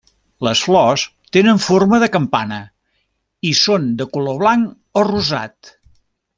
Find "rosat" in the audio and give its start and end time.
5.13-5.75